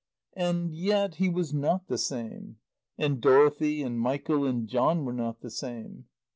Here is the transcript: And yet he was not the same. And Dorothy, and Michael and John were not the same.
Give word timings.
And 0.35 0.73
yet 0.73 1.17
he 1.17 1.29
was 1.29 1.53
not 1.53 1.85
the 1.85 1.99
same. 1.99 2.57
And 2.97 3.21
Dorothy, 3.21 3.83
and 3.83 3.99
Michael 3.99 4.47
and 4.47 4.67
John 4.67 5.05
were 5.05 5.13
not 5.13 5.41
the 5.41 5.51
same. 5.51 6.05